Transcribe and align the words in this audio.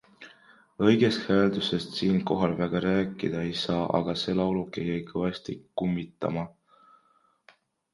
Õigest 0.85 1.21
hääldusest 1.33 1.93
siinkohal 1.99 2.57
väga 2.63 2.83
rääkida 2.87 3.45
ei 3.51 3.55
saa... 3.67 3.87
aga 4.01 4.19
see 4.25 4.39
lauluke 4.43 4.91
jäi 4.93 5.01
kõvasti 5.15 5.61
kummitama. 5.83 6.53